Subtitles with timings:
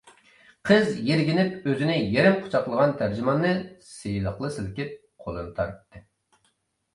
[0.67, 3.53] قىز يىرگىنىپ ئۆزىنى يېرىم قۇچاقلىغان تەرجىماننى
[3.91, 6.05] سىلىقلا سىلكىپ قولىنى تارتتى.